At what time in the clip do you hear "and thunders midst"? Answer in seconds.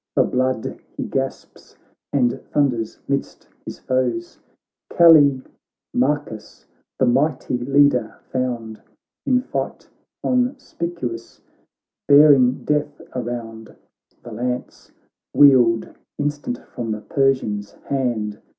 2.11-3.47